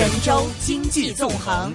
[0.00, 1.70] 神州经济纵横。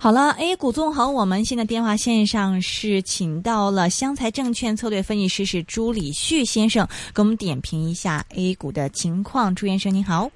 [0.00, 6.84] 好了，A 股纵横，我们现在电话线上是请到了湘财证券策略分析师是朱礼旭先生，
[7.14, 9.54] 给我们点评一下 A 股的情况。
[9.54, 10.28] 朱先生您好，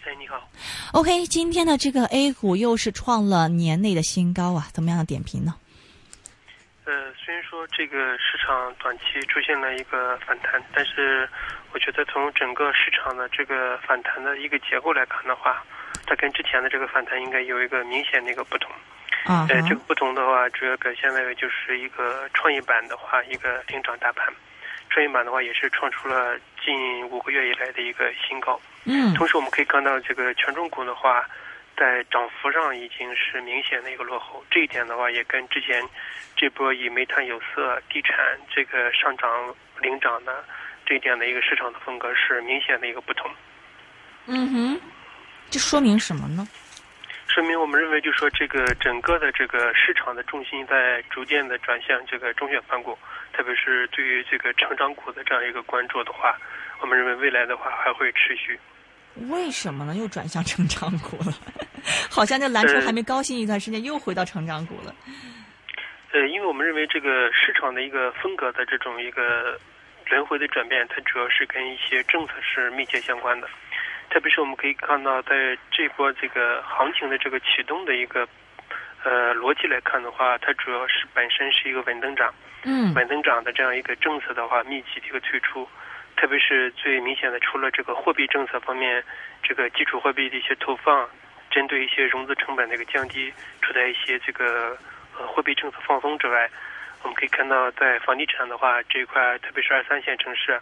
[0.00, 0.34] 哎你好
[0.90, 5.54] ，OK，今天的这个 A 股又是创了年内的新高啊，怎么样的点评呢？
[6.90, 11.28] 呃，虽然说这个市场短期出现了一个反弹，但是
[11.72, 15.62] 我觉得从整个市场的这个反弹的一个结构来看的话，
[16.04, 18.72] 它跟之前的这个反弹应该有一个明显的一个不同。
[19.24, 24.26] 啊，呃，这个不同的话，主要表现为就是一个创业板的话，一个领涨大盘，
[24.88, 28.60] 创业板的话也是创出了近五个月以来的一个新高。
[28.84, 31.24] 嗯，同时我们可以看到，这个权重股的话，
[31.80, 34.44] 在涨幅上已经是明显的一个落后。
[34.50, 35.82] 这一点的话，也跟之前
[36.36, 38.14] 这波以煤炭、有色、地产
[38.54, 39.26] 这个上涨
[39.80, 40.44] 领涨的
[40.84, 43.30] 这一点的一个市场的风格是明显的一个不同。
[44.26, 44.80] 嗯哼，
[45.48, 46.46] 这说明什么呢？
[47.28, 52.98] 说明我们认为，就说这个整个的这个市场的重心在逐渐的转向这个中选盘股，
[53.32, 56.36] 特别是对于这个成长股的这样一个关注的话，
[56.80, 58.60] 我们认为未来的话还会持续。
[59.28, 59.94] 为什么呢？
[59.94, 61.32] 又转向成长股了？
[62.10, 64.94] 好像这蓝筹还没高兴一段时间，又回到成长股了。
[66.12, 69.58] 呃，因为我们认为这个市场的一个风格的这种一个
[70.08, 73.48] 轮回的转变，它主要是跟一些政策是密切相关的。
[74.10, 78.26] 特别是我们可以看到，在这波这个行情的这个启动的一个
[79.04, 82.34] 呃逻辑来看的话，它主要是本身是一个稳增长，
[82.64, 85.68] 嗯，稳增长的这样一个政策的话，密集的一个推出，
[86.16, 89.00] 特别是最明显的，除了这个货币政策方面，
[89.44, 91.08] 这个基础货币的一些投放，
[91.50, 94.78] 针对一些融资成本的一个降低，处在一些这个
[95.18, 96.48] 呃货币政策放松之外，
[97.02, 100.60] 我们可以看到，在房地产的话这一块，特别是二三线城市，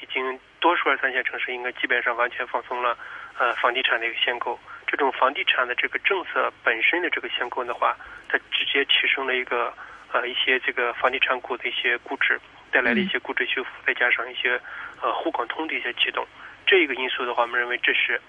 [0.00, 2.96] 已经多数二三线城市应该基本上完全放松了
[3.38, 4.58] 呃房地产的一个限购。
[4.86, 7.96] 这种房地产的这个政策本身的这个限购的话，
[8.28, 9.72] 它直接提升了一个
[10.12, 12.40] 呃一些这个房地产股的一些估值，
[12.72, 14.60] 带来了一些估值修复，再加上一些
[15.00, 16.26] 呃沪港通的一些启动，
[16.66, 18.20] 这一个因素的话，我们认为这是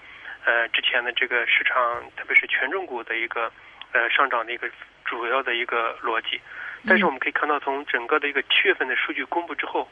[0.44, 3.50] 呃之前的这个市场，特别是权重股的一个
[3.92, 4.68] 呃上涨的一个
[5.04, 6.40] 主要的一个逻辑。
[6.86, 9.88] 但是我们可以看到，从整个的一个七月份的数据公布之后，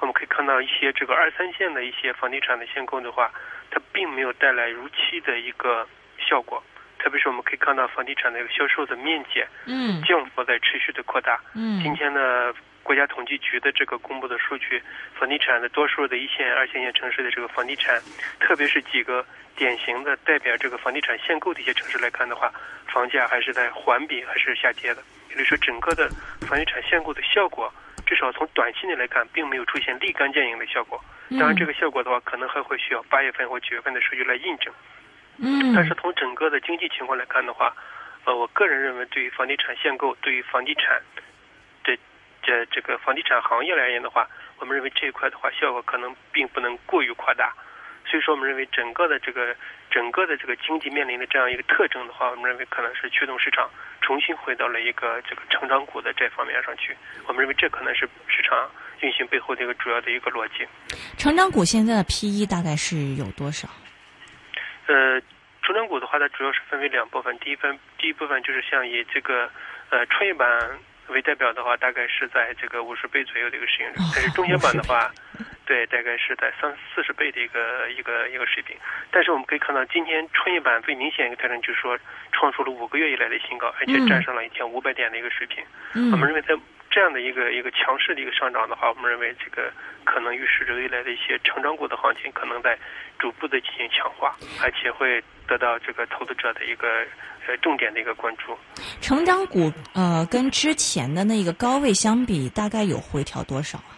[0.00, 3.30] 我们可以看到一些这个二三线的一些房地产的限购的话，
[3.70, 5.86] 它并没有带来如期的一个
[6.18, 6.62] 效果。
[6.98, 11.40] 特别是我们可以看到房地产的一个销售的面积，嗯，降幅在持续的扩大。
[11.54, 14.82] 嗯，今天呢，国家统计局的这个公布的数据，
[15.14, 18.00] 房地产的多数的一线、二线城市的这个房地产，
[18.40, 19.24] 特别是几个
[19.56, 22.52] 典型的代表这个房地产限购的一些城市来看的话，
[22.88, 25.02] 房价还是在环比还是下跌的。
[25.30, 26.08] 也就是说，整个的
[26.46, 27.72] 房地产限购的效果，
[28.04, 31.02] 至少从短期内来看，并没有出现立竿见影的效果。
[31.38, 34.72] 当然，这个效果的话，可能还会需要八月份或九月份的数据来印证。
[35.38, 37.74] 嗯，但是从整个的经济情况来看的话，
[38.24, 41.00] 呃，我个人认为，对于房地产限购，对于房地产
[42.42, 47.52] 这这这个房地产行业来言的话，我们认为这一块的话，效果可能并不能过于夸大。
[48.04, 49.54] 所以说，我们认为整个的这个
[49.88, 53.70] 整个的这个经济面临的这样一个特征的话，我们认为可能是驱动市场
[54.00, 56.96] 重新回到了一个这个成长股的这方面上去。
[57.26, 58.68] 我们认为这可能是市场
[59.00, 60.66] 运行背后的一个主要的一个逻辑。
[61.16, 63.68] 成长股现在的 P E 大概是有多少？
[64.88, 65.20] 呃，
[65.62, 67.38] 成长股的话，它主要是分为两部分。
[67.38, 69.48] 第一分，第一部分就是像以这个
[69.90, 70.48] 呃创业板
[71.08, 73.94] 为代表的话，大概是在这个五十倍左右的一个市盈率。
[74.14, 75.10] 但是中小板的话，
[75.66, 78.76] 对，大概是在三四十倍的一个一个一个水平。
[79.10, 81.98] 但是我们可以看到，今天创业板最明显一个特征就是说，
[82.32, 85.64] 创出了五个月以来的新高，而且站上了一千五百点的一个水平。
[85.94, 86.54] 嗯，我们认为在
[86.90, 89.72] 这样的一个一个强势的一个上涨的话，我们认为这个
[90.04, 92.78] 可能预示着未来的一些成长股的行情可能在
[93.18, 97.06] 逐步的进行强化，而且会得到这个投资者的一个
[97.46, 98.56] 呃重点的一个关注。
[99.00, 103.96] 成长股呃跟之前的那个高位相比，大概有回调多少啊？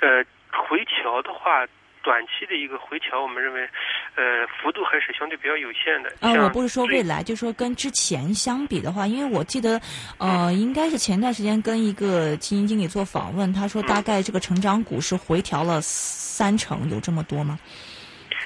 [0.00, 1.66] 呃，回调的话。
[2.00, 3.68] 短期的一个回调，我们认为，
[4.14, 6.10] 呃，幅度还是相对比较有限的。
[6.20, 9.78] 啊，我不是说未来，就是说跟之前相比的话，因为我记得，
[10.16, 17.58] 呃，应该是前段时间跟一个基金经理做访问，他说大概这个成长股是回调了三成，有这么多吗？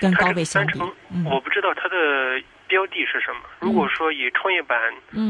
[0.01, 0.81] 跟高位相比，
[1.11, 2.43] 嗯，我不知道它的
[2.73, 3.43] 标的是什么。
[3.61, 4.81] 如果说以创业板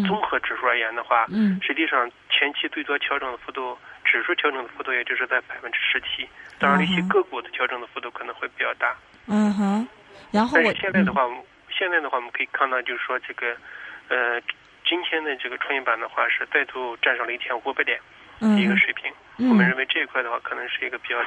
[0.06, 6.28] 综合指数而言的话，嗯，实际上前期最多调整的幅度，指数调整的幅度也就是在百分之十七。
[6.60, 8.94] 当然，一些个股的调整的幅度可能会比较大。
[9.26, 9.88] 嗯哼，
[10.30, 11.28] 然后但是现在的话，
[11.68, 13.56] 现在的话我们可以看到，就是说这个，
[14.06, 14.40] 呃，
[14.86, 17.98] 今天的这个创业板的话是再度站上了一千五百点
[18.56, 19.12] 一个水平。
[19.50, 21.18] 我们认为这一块的话，可能是一个比较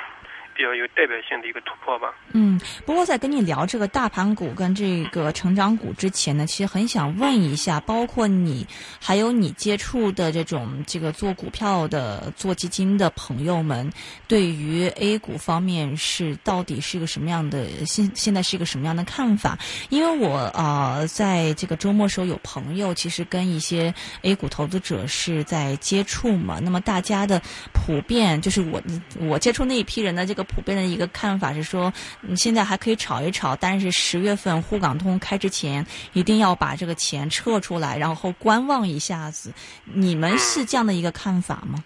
[0.56, 2.14] 比较有代表性的一个突破吧。
[2.32, 8.66] 嗯，不过在跟你聊这个大盘股跟这个成长股之前呢，其实很想问一下，包括你
[9.02, 13.92] 还有你接触的这种这个做股票的、做基金的朋友们，
[14.28, 19.60] 对于 A 股方面是到底是一个什么样的现现在是一个什么样的看法？
[19.90, 27.42] 因为我啊、在这个周末时候有朋友，其实跟一些 A 股投资者是在接触嘛，那么大家的
[27.74, 28.82] 普遍就是我
[29.20, 39.54] 我接触那一批人的这个普遍的一个看法是说，嗯现在还可以炒一炒，但是十月份沪港通开之前，一定要把这个钱撤出来，然后观望一下子。
[39.84, 41.84] 你们是这样的一个看法吗？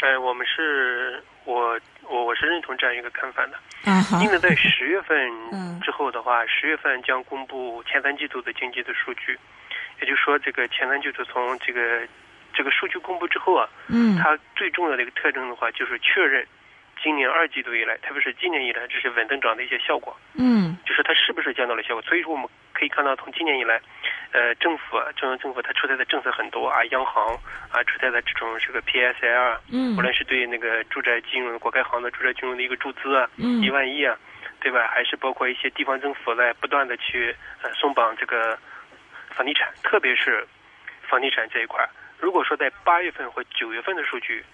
[0.00, 1.78] 哎，我们是我
[2.08, 5.16] 我我是认同这样一个看法的，啊哈因为在十月份
[5.52, 9.38] 嗯之后的话，十月份将公布前三季度的经济的数据，
[10.00, 12.06] 也就是说，这个前三季度从这个
[12.54, 16.46] 这个数据公布之后啊，嗯它最重要的一个特征的话，就是确认
[17.02, 22.02] 今年二季度以来，特别是今年以来，这是稳增长的一些效果，嗯就是它是不是降到了效果。
[22.02, 23.80] 所以说，我们可以看到，从今年以来，
[24.32, 27.34] 呃，政府啊中央政府它出台的政策很多啊，央行
[27.70, 34.16] 啊出台的这种这个 PSL 啊，嗯无论是对那个住宅金融、国开行的住宅金融的一个注资啊，嗯一万亿啊，
[34.60, 34.86] 对吧？
[34.88, 38.58] 还是包括一些地方政府在不断的去呃松绑这个
[39.30, 40.46] 房地产，特别是
[41.08, 41.88] 房地产这一块。
[42.18, 44.44] 如果说在八月份或九月份的数据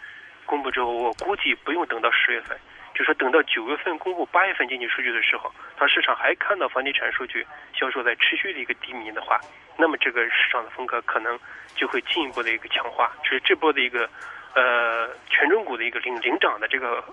[0.46, 2.56] 公布之后，我估计不用等到十月份，
[2.94, 9.38] 就说等到九月份公布八月份经济数据的时候，当市场还看到房地产数据销售在持续的一个低迷的话，
[9.76, 11.38] 那么这个市场的风格可能
[11.74, 14.08] 就会进一步的一个强化，就是这波的一个
[14.54, 17.04] 呃权重股的一个领领涨的这个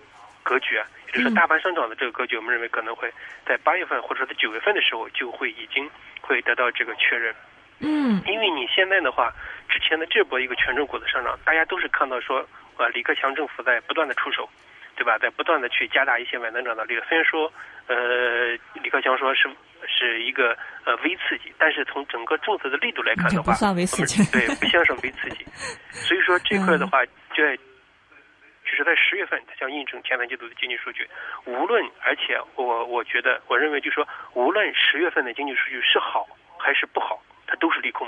[0.43, 3.11] 格局啊，也就是说嗯大盘上涨的这个格局，我们认为可能会
[3.45, 5.89] 在八月份或者说在九月份的时候就会已经
[6.21, 7.33] 会得到这个确认。
[7.79, 9.33] 嗯因为你现在的话，
[9.67, 12.47] 之前的这波一个权重股的上涨，大家都是看到说，
[12.77, 14.49] 呃，李克强政府在不断的出手，
[14.95, 15.17] 对吧？
[15.17, 17.01] 在不断的去加大一些稳增长的力度。
[17.07, 17.51] 虽然说，
[17.87, 19.49] 呃，李克强说是
[19.87, 25.45] 是一个呃微刺激，但是从整个政策的力度来看的话，不算微刺激对，不像是微刺激。
[25.91, 27.57] 所以说这块的话，就在
[28.65, 31.07] 只是在十月份，它将印证前三季度的经济数据。
[31.45, 36.25] 无论，而且我我觉得，我认为就是说，无论十月份的经济数据是好
[36.57, 38.07] 还是不好，它都是利空。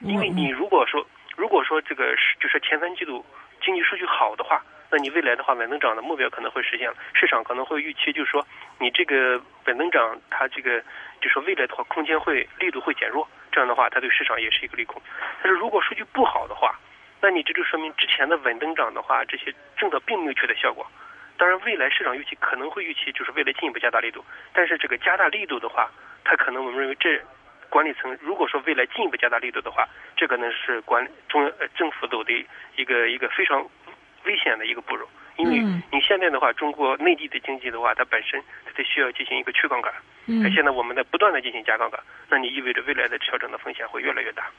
[0.00, 1.06] 因为你如果说，
[1.36, 3.24] 如果说这个是就是前三季度
[3.66, 8.46] 经济数据好的话，那你未来的话稳增长的目标可能会实现了，市场可能会预期就是说
[8.78, 10.80] 你这个稳增长它这个
[11.20, 15.02] 就说未来的话空间会力度会减弱，这样的话它对市场也是一个利空。
[15.42, 16.78] 但是如果数据不好的话，
[17.20, 20.86] 那你这就说明之前的稳增长的话，这些政策并没有取得效果。
[21.36, 24.24] 当然，未来市场预期可能会预期就是未来进一步加大力度，
[24.54, 25.90] 但是这个加大力度的话，
[26.24, 27.20] 它可能我们认为这
[27.76, 29.86] 管理层如果说未来进一步加大力度的话，
[30.16, 32.32] 这可能是管中央呃政府走的
[32.74, 33.60] 一个一个非常
[34.24, 35.06] 危险的一个步骤，
[35.36, 39.92] 因为嗯你现在的话，中国内地的经济的话，它本身它得需要进行一个去杠杆，
[40.24, 42.00] 嗯而现在我们在不断的进行加杠杆，
[42.30, 44.50] 那你意味着未来的调整的风险会越来越大。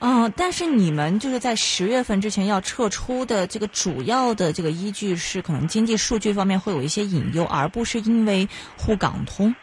[0.00, 9.54] 嗯，但是你们就是在十月份之前要撤出的这个主要的这个依据是，可能经济数据方面会有一些隐忧，而不是因为沪港通。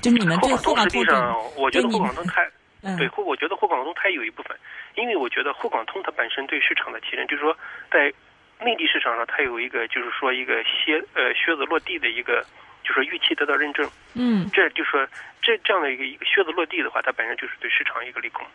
[0.00, 2.42] 就是你们对沪沪港通实际上，我觉得沪港通它
[2.82, 2.96] 嗯。
[2.96, 4.56] 对，沪我觉得沪港通它有一部分，
[4.94, 7.56] 因为我觉得沪港通它本身对市场的提振，就是说
[7.90, 8.12] 在
[8.60, 12.42] 内地市场上，它有一个就是说一个靴呃靴子落地的一个，
[12.82, 14.48] 就是说预期得到认证，嗯。
[14.52, 15.06] 这就是说
[15.42, 18.46] 这这样的一个一个靴子落地的话，它本身就是对市场一个利空，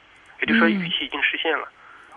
[0.41, 0.71] 也就是说嗯。
[0.81, 1.67] 预期已经实现了，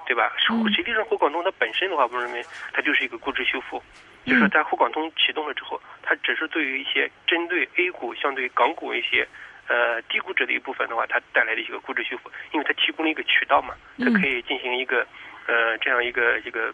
[0.07, 0.33] 对吧？
[0.51, 0.73] 嗯。
[0.73, 3.83] 实际上沪港通它本身的话，我认为它就是一个估值修复，
[4.29, 9.27] 就是说在沪港通启动了之后，它只是对于一些针对 A 股相对于港股一些。
[9.71, 15.07] 呃，低估值的一部分的话，它带来的一个估值修复，因为它提供了一个渠道嘛，它嗯可以进行一个，
[15.47, 16.73] 呃，这样一个一个，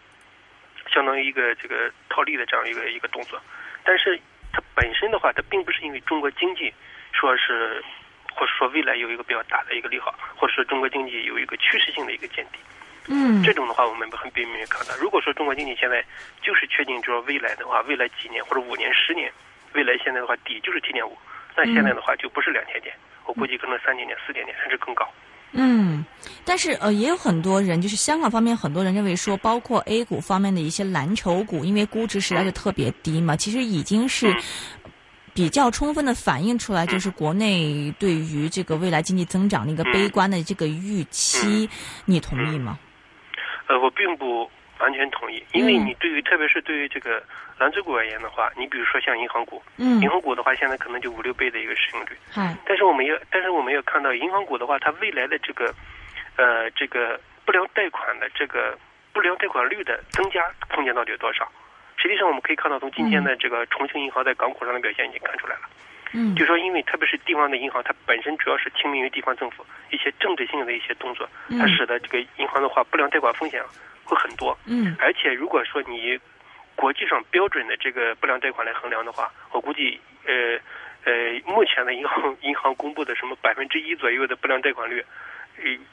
[0.87, 3.37] 相当于一个这个套利的这样一个一个动作。
[3.83, 4.17] 但是
[4.53, 6.73] 它本身的话，它并不是因为中国经济
[7.11, 7.83] 说是，
[8.33, 12.59] 或者说未来有一个比较大的一个利好，或者说中国经济有一个趋势性的一个见底。
[13.07, 14.95] 嗯这种的话，我们很避免看到。
[14.97, 16.03] 如果说中国经济现在
[16.41, 19.31] 就是确定就说未来的话，未来几年或者五年、十年，
[19.73, 21.15] 未来现在的话底就是七点五，
[21.55, 22.95] 那现在的话就不是两千点，
[23.25, 25.07] 我估计可能三千点、四千点甚至更高。
[25.57, 26.03] 嗯，
[26.43, 34.41] 但是呃，也有很多人，就是香港方面很多人认为说，包括 A 股方面的一些蓝筹股，因为估值实在是特别低嘛，其实已经是嗯
[35.33, 41.69] 比较充分的反映出来，就是国内对于这个未来经济增长的一个悲观的这个预期，
[42.05, 42.77] 你同意吗？
[43.67, 47.23] 呃，我并不完全同意，因为嗯你对于特别是对于这个
[47.57, 55.73] 蓝筹股而言的话，你比如说像银行股，嗯银，行股的话现在可能就五六倍的一个市盈率，嗨，但是我们要但是我们要看到银行股的话，它未来的这个
[56.37, 58.77] 呃这个不良贷款的这个
[59.13, 61.49] 不良贷款率的增加空间到底有多少？
[61.97, 65.61] 实实际上我们可以看到，从今天的这个重庆银行在港股上的表现已经看出来了。
[65.65, 65.94] 嗯，
[66.35, 71.27] 就说因为特别是地方的银行，它本身主要是听命于地方政府一些政治性的一些动作，
[71.59, 73.61] 它使得这个银行的话不良贷款风险
[74.03, 74.57] 会很多。
[74.65, 76.19] 嗯，而且如果说你
[76.75, 80.59] 国际上标准的这个不良贷款来衡量的话，我估计呃
[81.05, 85.03] 呃目前的银行 银行公布的什么百分之一左右的不良贷款率，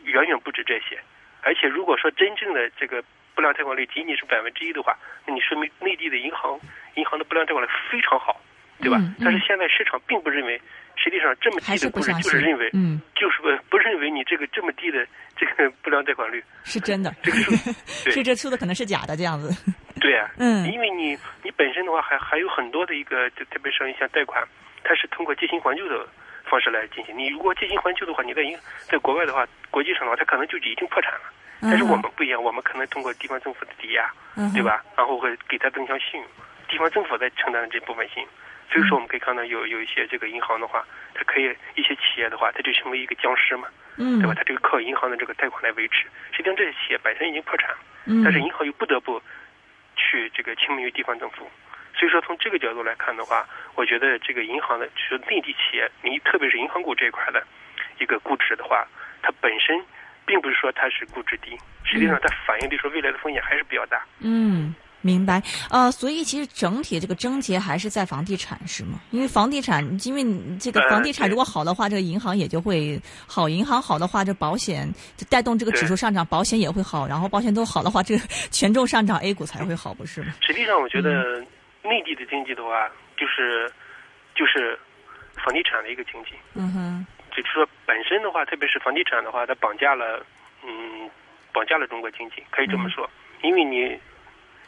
[0.04, 0.98] 远远不止这些。
[1.42, 3.02] 而且如果说真正的这个
[3.34, 6.58] 不良贷款率仅仅是百分之一的话，那你说明内地的银行
[6.94, 8.40] 银行的不良贷款率非常好，
[8.82, 8.98] 对吧？
[9.22, 10.60] 但是现在市场并不认为，
[10.96, 17.54] 实际上这么低的估值就是认为，嗯，就是不不认为你这个这么低的这个不良贷款率是真的，这个数
[18.10, 19.48] 是这出的可能是假的这样子。
[20.00, 24.42] 对啊， 嗯，因为你你本身的话还还有很多的一个，就特别是一些贷款，
[24.82, 26.04] 它是通过借新还旧的
[26.44, 27.16] 方式来进行。
[27.16, 28.58] 你如果借新还旧的话，你在银
[28.90, 31.30] 在国外的话，国际上的话，它可能就已经破产了。
[31.62, 34.10] 但是我们不一样，我们可能通过地方政府的抵押，
[34.52, 34.82] 对吧？
[34.96, 36.24] 然后会给它增强信用，
[36.68, 38.28] 地方政府在承担这部分信用。
[38.72, 44.32] 所以说，我们可以看到有有一些这个银行的话，它可以一些企业的话，它就成为一个僵尸嘛，嗯对吧？
[44.34, 46.04] 它这个靠银行的这个贷款来维持。
[46.32, 47.76] 实际上，这些企业本身已经破产了，
[48.24, 49.20] 但是银行又不得不
[49.94, 51.50] 去这个亲民于地方政府。
[51.94, 57.46] 所以说，从这个角度来看的话，我觉得这个银行的就是内地企业，你特别是银行股这一块的
[57.98, 58.86] 一个估值的话，
[59.20, 59.84] 它本身。
[60.24, 64.06] 并不是说它是估值低，实际上它反映的说未来的风险还是比较大。
[64.20, 64.72] 嗯，
[65.02, 65.42] 明白。
[65.70, 69.00] 呃，所以其实整体这个症结还是在房地产，是吗？
[69.10, 70.24] 因为房地产，因为
[70.58, 77.06] 这个房地产如果好的话，这个银行也就会好；银行好的话，这保险就带动这个指数上涨，保险也会好。
[77.06, 80.32] 然后保险都好的话，这个 权重上涨，A 股才会好，不是吗？
[80.40, 81.40] 实际上，我觉得
[81.82, 83.70] 内地的经济的话，就是
[84.34, 84.78] 就是
[85.44, 86.30] 房地产的一个经济。
[86.54, 87.06] 嗯哼。
[87.34, 90.22] 就是说，本身的话，特别是房地产的话，它绑架了，
[90.62, 91.08] 嗯，
[91.50, 93.08] 绑架了中国经济，可以这么说。
[93.42, 93.98] 因为你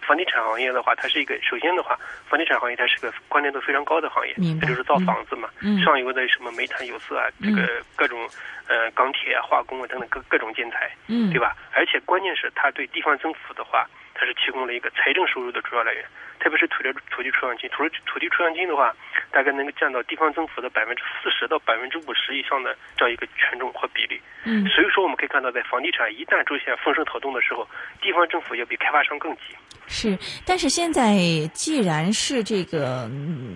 [0.06, 5.49] 房地产行业的话，它是一个首先的话，房地产行业它是个关联度非常高的行业，它就是造房子嘛，
[5.82, 8.28] 上游的什么煤炭、有色啊，这个各种
[8.68, 10.90] 呃钢铁啊、化工啊等等各各种建材，
[11.32, 11.56] 对吧？
[11.73, 16.04] 而且关键是它对地方政府的话，它是提供了一个财政收入的主要来源。
[16.40, 18.94] 特别是土地土地出让金，土土地出让金的话，
[19.30, 24.20] 大概能够占到地方政府的百分之四十到百分之五十以上的这样一个权重和比例。
[24.44, 27.66] 嗯，所以说我们可以看到，在房地产一旦出现风声草动的时候，
[28.02, 29.56] 地方政府要比开发商更急。
[29.87, 33.11] 是，但是现在既然是这个，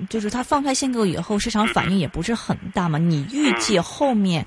[0.09, 2.99] 就是它放开限购以后，市场反应也不是很大嘛？
[2.99, 4.47] 你预计后面？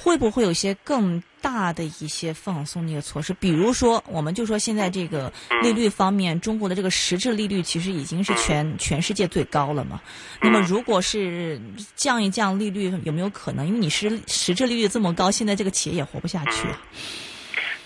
[0.00, 3.34] 会不会有些更大的一些放松的一个措施？
[3.34, 5.30] 比如说，我们就说现在这个
[5.60, 10.00] 利率方面，中国的这个实质利率其实已经是全全世界最高了嘛。
[10.40, 11.60] 那么，如果是
[11.96, 13.66] 降一降利率，有没有可能？
[13.66, 16.68] 因为你是实质利率这么高，现在这个企业也活不下去。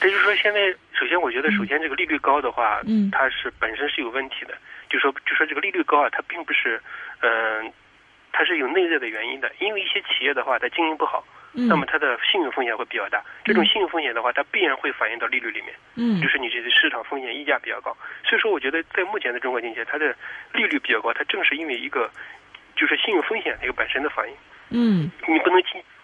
[0.03, 4.55] 这就是说，现在首先我觉得，首先这个利率高的话，嗯，它是本身是有问题的。
[4.91, 6.81] 就说就说这个利率高啊，它并不是，
[7.21, 7.73] 嗯，
[8.33, 9.51] 它是有内在的原因的。
[9.61, 11.25] 因为一些企业的话，它经营不好。
[11.55, 15.75] 那么它的信用风险会比较大，这种信用风险的话，它必然会反映到利率里面。
[15.97, 17.95] 嗯，就是你这个市场风险溢价比较高，
[18.25, 20.17] 所以说我觉得在目前的中国经济，它的
[20.55, 22.11] 利率比较高，它正是因为一个
[22.75, 24.35] 就是信用风险的一个本身的反应。
[24.71, 25.63] 嗯，你不能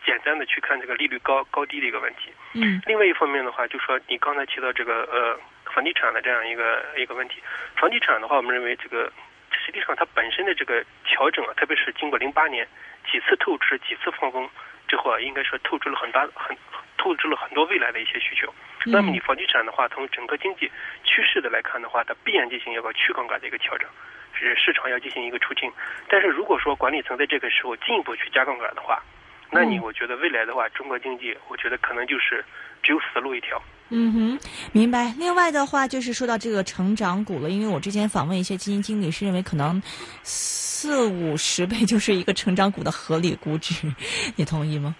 [0.08, 2.32] 简简单的去看这个利率高高低的一个问题。
[2.54, 5.38] 嗯，另外一方面的话，就说你刚才提到这个呃
[5.70, 7.42] 房地产的这样一个一个问题，
[7.76, 9.12] 房地产的话，我们认为这个
[9.52, 12.66] 实际上它本身的这个调整啊，特别是经过零八年
[13.12, 14.48] 几次透支、几次放风。
[14.88, 16.56] 之后啊，应该说透支了很大很
[16.96, 18.48] 透支了很多未来的一些需求。
[18.86, 20.72] 那么你房地产的话，从整个经济
[21.04, 23.86] 趋势的来看的话，它必然进行一个去杠杆的一个调整，
[24.32, 25.70] 是市场要进行一个出清。
[26.08, 29.02] 但是如果说管理层在这个时候进一步去加杠杆的话，
[29.50, 32.44] 那你我觉得未来的话，中国经济我觉得可能就是
[32.82, 33.60] 只有死路一条。
[33.90, 34.38] 嗯哼，
[34.72, 35.14] 明白。
[35.18, 39.80] 另外的话，就是说到这个成长股了，因为我之前访问一些基金经理，是认为可能
[40.22, 43.90] 四五十倍就是一个成长股的合理估值，
[44.36, 44.94] 你同意吗？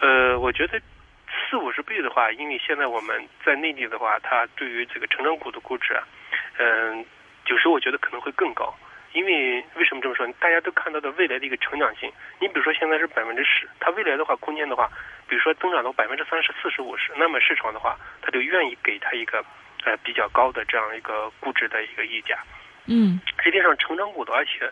[0.00, 0.80] 呃，我觉得
[1.28, 6.06] 四五十倍的话，因为现在我们在内地的话，它对于这个成长股的估值啊，
[6.58, 7.04] 嗯，
[7.46, 8.72] 有时候我觉得可能会更高。
[9.12, 10.26] 因为为什么这么说？
[10.40, 14.90] 大家都看到的未来的一个成长性，你比如说现在是百分之十，它未来的话空间的话，
[15.28, 19.44] 比如说增长到百分之三十、四十、五十，那么市场的话，它就愿意给它一个
[19.84, 22.38] 呃比较高的这样一个估值的一个溢价。
[22.86, 24.70] 嗯，实际上成长股的，而且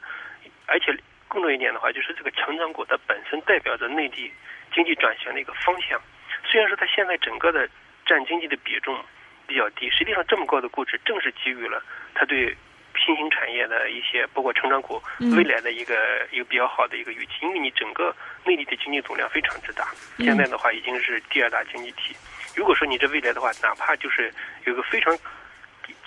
[0.67, 0.97] 而且
[1.29, 4.33] 更多一点的话，就是这个成长股它本身代表着内地
[4.73, 6.01] 经济转型的一个方向。
[6.45, 7.69] 虽然说它现在整个的
[8.07, 8.99] 占经济的比重
[9.47, 12.57] 比较低，实际上这么高的估值正是给予了它对。
[13.05, 15.03] 新兴产业的一些，包括成长股
[15.37, 18.15] 未来的一个一个比较好的一个预期，因为你整个
[18.45, 19.89] 内地的经济总量非常之大，
[20.19, 22.15] 现在的话已经是第二大经济体。
[22.55, 24.33] 如果说你这未来的话，哪怕就是
[24.67, 25.17] 有个非常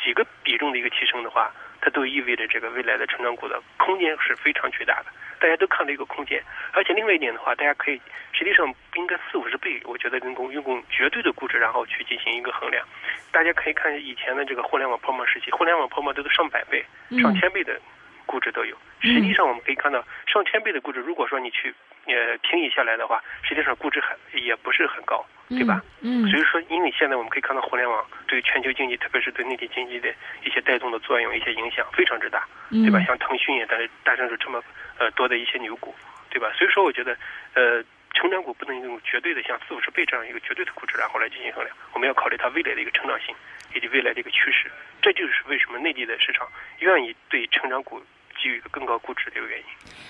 [0.04, 5.06] 几个比重的一个提升的话，它都意味着这个未来的成长股的空间是非常巨大的。
[5.44, 12.88] 大家都看到一个空间，而且另外一点的话，大家可以实际上应该四五十倍，我觉得用用用绝对的估值，然后去进行一个衡量。
[13.30, 16.82] 大家可以看以前的这个互联网泡沫时期，互联网泡沫都是上百倍、
[17.22, 17.78] 上千倍的
[18.26, 18.74] 估值都有。
[19.02, 25.82] 实际上我们可以看到，上千倍的估值，如果说你去呃平移下来的话，实际上估值还也不是很高，对吧？
[26.02, 26.28] 嗯。
[26.30, 30.14] 所以说，因为现在我们可以看到互联网对全球经济，特别是对内地经济的
[30.46, 33.00] 一些带动的作用、一些影响非常之大，对吧？
[33.06, 34.62] 像腾讯也诞诞生出这么。
[35.00, 35.94] 呃，多的一些牛股，
[36.30, 36.54] 对吧？
[36.56, 37.18] 所以说，我觉得，
[37.56, 37.84] 呃，
[38.14, 41.76] 成长股不能用绝对的像四五十倍这样一个绝对的估值，然后来进行衡量。
[41.94, 43.36] 我们要考虑它未来的一个成长性
[43.74, 44.72] 以及未来的一个趋势。
[45.02, 46.48] 这就是为什么内地的市场
[46.78, 48.00] 愿意对成长股
[48.44, 49.66] 给予一个更高估值的一个原因。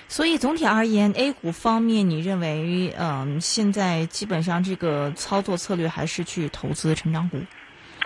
[0.08, 7.38] 所以总体而言，A 股方面，你认为，嗯，现在基本上这个操作策略还是去投资成长股？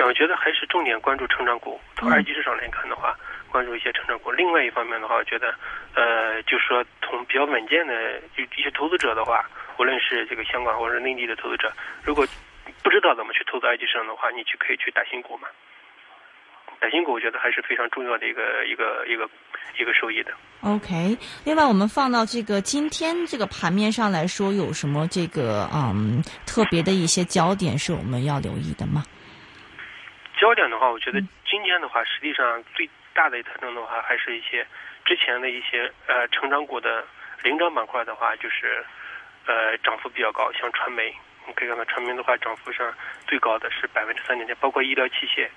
[0.04, 1.80] 我觉得还是重点关注成长股。
[1.96, 3.16] 从二级市场来看的话。
[3.50, 4.30] 关注一些成长股。
[4.30, 5.56] 另外一方面的话，我觉得，
[5.96, 11.72] 呃，就是说从比较稳健的一些投资者的话，无论是这个香港或者内地的投资者，
[12.04, 12.28] 如果
[12.84, 15.48] 不知道怎么去投资二级市场的话，你去可以去打新股嘛。
[16.80, 19.30] 打新股我觉得还是非常重要的一个一个一个
[19.80, 20.32] 一个收益的。
[20.62, 29.04] OK，另外我们放到这个今天这个盘面上来说，有什么这个嗯特别的一些焦点是我们要留意的吗？
[30.40, 31.20] 焦点的话，我觉得
[31.50, 34.66] 今天的话，实际上最大的特征的话，还是一些
[35.04, 37.04] 之前的一些呃成长股的
[37.42, 38.86] 领涨板块的话，就是
[39.48, 41.12] 呃涨幅比较高，像传媒，
[41.48, 42.94] 你可以看到传媒的话涨幅上
[43.26, 45.48] 最高的是百分之三点七，包括医疗器械，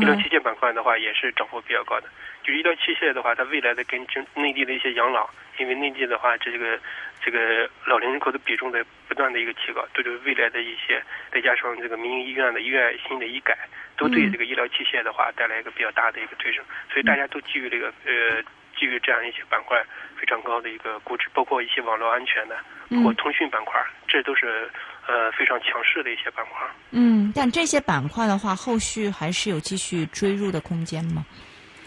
[0.00, 2.08] 医疗器械板块的话也是涨幅比较高的。
[2.42, 5.28] 就是医疗器械的话，它未来的跟内地的一些养老，
[5.58, 6.78] 因为内地的话这个
[7.22, 11.02] 这个老龄人口的比重在不断的一个提高，对对未来的一些
[11.32, 13.56] 再加上这个民营医院的医院新的医改。
[13.98, 18.40] 都对这个医疗器械的话带来一个比较大的一个推升，所以大家都基于这个呃
[18.78, 19.82] 基于这样一些板块
[20.16, 22.56] 非常高的一个估值，包括一些网络安全的
[22.94, 24.70] 包括通讯板块，这都是
[25.08, 26.68] 呃非常强势的一些板块。
[26.92, 31.26] 嗯，但这些板块的话，后续还是有继续追入的空间吗？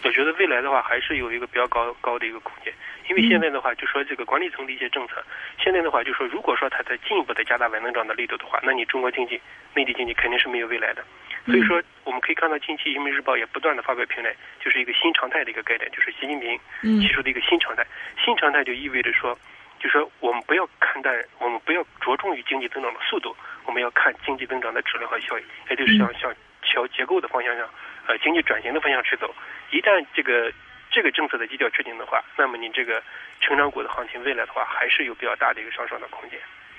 [0.04, 2.74] 我觉得未来的话还是有一个比较高高的一个空间，
[3.08, 5.22] 因为现在的话就说这个管理层的一些政策，
[5.62, 9.40] 现在的话就说如果说它在进一步的加大稳增长的力度的话，那你中国经济
[9.74, 11.04] 内地经济肯定是没有未来的。
[11.46, 14.32] 所以说，我们可以看到近期《人民日报》也不断的发表评论，
[14.64, 16.58] 就是一个新常态的一个概念，就是习近平
[17.00, 17.84] 提出的一个新常态。
[18.24, 19.36] 新常态就意味着说，
[19.82, 27.68] 就说我们不要看待，我们不要着重于经济增长的速度，我们要看经济增长的质量和效益，也就是向向调结构的方向上，
[28.06, 29.34] 呃，经济转型的方向去走。
[29.72, 30.52] 一旦这个
[30.88, 33.02] 这个政策的基调确定的话，那么你这个
[33.40, 36.38] 成长股的行情未来的话，还是有比较大的一个上升的空间。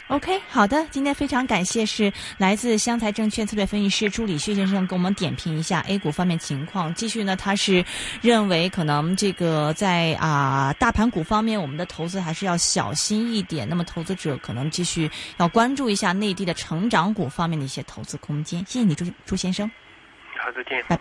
[0.10, 6.94] OK，好的，今天非常感谢是来自湘财证券策略分析师朱礼旭先生给我们点评一下 A 股方面情况。
[6.94, 7.84] 继续呢，他是
[8.22, 13.68] 认为可能这个在啊大盘股方面，我们的投资还是要小心一点。
[13.68, 18.60] 那么投资者可能继续要关注一下内地的成长股方面的一些投资空间。
[18.68, 19.72] 谢谢你，朱朱先生。
[20.38, 20.78] 好，再见。
[20.82, 20.92] 拜拜。